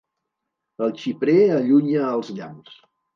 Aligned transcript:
El 0.85 0.95
xiprer 1.01 1.35
allunya 1.57 2.07
els 2.15 2.33
llamps. 2.39 2.81